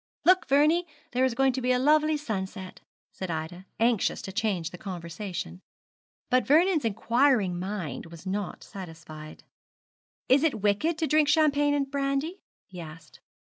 'Look, 0.25 0.47
Vernie! 0.47 0.87
there 1.11 1.23
is 1.25 1.35
going 1.35 1.53
to 1.53 1.61
be 1.61 1.71
a 1.71 1.77
lovely 1.77 2.17
sunset,' 2.17 2.81
said 3.11 3.29
Ida, 3.29 3.67
anxious 3.79 4.23
to 4.23 4.31
change 4.31 4.71
the 4.71 4.79
conversation. 4.79 5.61
But 6.31 6.43
Vernon's 6.47 6.85
inquiring 6.85 7.59
mind 7.59 8.07
was 8.07 8.25
not 8.25 8.63
satisfied. 8.63 9.43
'Is 10.27 10.43
it 10.43 10.61
wicked 10.61 10.97
to 10.97 11.05
drink 11.05 11.27
champagne 11.27 11.75
and 11.75 11.91
brandy?' 11.91 12.41
he 12.65 12.81
asked. 12.81 13.19